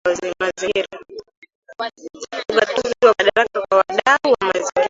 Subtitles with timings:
[2.49, 4.69] Ugatuzi wa madaraka kwa wadau wa mazingira